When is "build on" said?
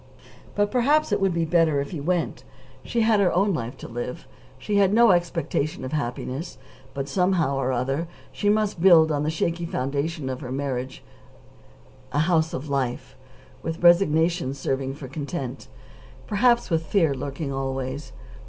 8.81-9.21